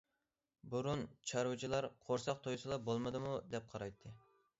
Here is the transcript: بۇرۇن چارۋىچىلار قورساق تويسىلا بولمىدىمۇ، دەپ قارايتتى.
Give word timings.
بۇرۇن 0.69 1.03
چارۋىچىلار 1.31 1.87
قورساق 2.07 2.39
تويسىلا 2.47 2.79
بولمىدىمۇ، 2.87 3.35
دەپ 3.53 3.69
قارايتتى. 3.75 4.15